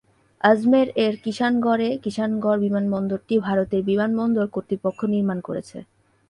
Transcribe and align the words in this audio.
আজমের 0.43 0.87
এর 1.05 1.13
কিষাণগড় 1.23 1.81
এ 1.87 1.99
কিষানগড় 2.03 2.59
বিমানবন্দরটি 2.59 3.35
ভারতের 3.47 3.81
বিমানবন্দর 3.89 4.45
কর্তৃপক্ষ 4.55 4.99
নির্মাণ 5.13 5.39
করেছে। 5.47 5.77